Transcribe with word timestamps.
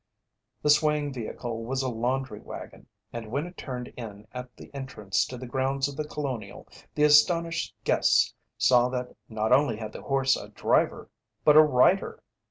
The 0.63 0.71
swaying 0.71 1.13
vehicle 1.13 1.63
was 1.63 1.83
a 1.83 1.87
laundry 1.87 2.39
wagon, 2.39 2.87
and 3.13 3.29
when 3.29 3.45
it 3.45 3.55
turned 3.55 3.89
in 3.95 4.27
at 4.33 4.57
the 4.57 4.73
entrance 4.73 5.27
to 5.27 5.37
the 5.37 5.45
grounds 5.45 5.87
of 5.87 5.95
The 5.95 6.07
Colonial, 6.07 6.67
the 6.95 7.03
astonished 7.03 7.75
guests 7.83 8.33
saw 8.57 8.89
that 8.89 9.15
not 9.29 9.51
only 9.51 9.77
had 9.77 9.93
the 9.93 10.01
horse 10.01 10.35
a 10.35 10.49
driver 10.49 11.11
but 11.45 11.55
a 11.55 11.61
rider! 11.61 12.23